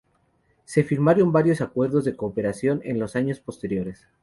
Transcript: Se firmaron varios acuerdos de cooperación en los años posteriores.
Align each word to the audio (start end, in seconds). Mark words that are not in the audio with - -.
Se 0.65 0.83
firmaron 0.83 1.31
varios 1.31 1.61
acuerdos 1.61 2.05
de 2.05 2.15
cooperación 2.15 2.81
en 2.83 2.97
los 2.99 3.15
años 3.15 3.39
posteriores. 3.39 4.07